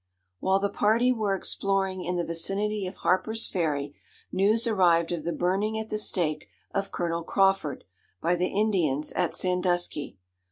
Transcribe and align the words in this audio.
"While 0.39 0.57
the 0.57 0.71
party 0.71 1.11
were 1.11 1.35
exploring 1.35 2.03
in 2.05 2.15
the 2.15 2.23
vicinity 2.23 2.87
of 2.87 2.95
Harper's 2.95 3.47
Ferry, 3.47 3.93
news 4.31 4.65
arrived 4.65 5.11
of 5.11 5.23
the 5.23 5.31
burning 5.31 5.77
at 5.77 5.89
the 5.91 5.99
stake 5.99 6.49
of 6.73 6.91
Colonel 6.91 7.21
Crawford, 7.21 7.83
by 8.19 8.35
the 8.35 8.47
Indians 8.47 9.11
at 9.11 9.35
Sandusky. 9.35 10.17